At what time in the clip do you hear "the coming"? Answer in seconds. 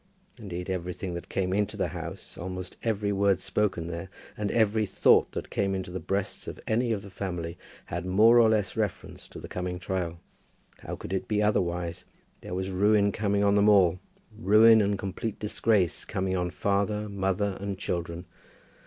9.39-9.77